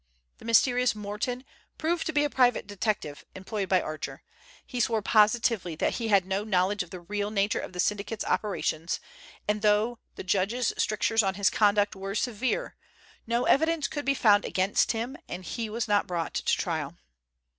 [0.39, 1.45] The mysterious Morton
[1.77, 4.23] proved to be a private detective, employed by Archer.
[4.65, 8.25] He swore positively that he had no knowledge of the real nature of the syndicate's
[8.25, 8.99] operations,
[9.47, 12.73] and though the judge's strictures on his conduct were severe,
[13.27, 16.97] no evidence could be found against him, and he was not brought to trial.